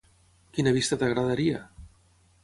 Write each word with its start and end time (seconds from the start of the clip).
Quina 0.57 0.71
vista 0.77 0.97
t'agradaria? 1.03 1.59